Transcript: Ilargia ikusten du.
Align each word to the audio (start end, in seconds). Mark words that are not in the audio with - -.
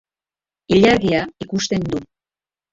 Ilargia 0.77 1.21
ikusten 1.47 1.89
du. 1.95 2.05